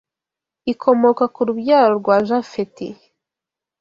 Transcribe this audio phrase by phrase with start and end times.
[0.71, 2.87] ikomoka ku rubyaro rwa Jafeti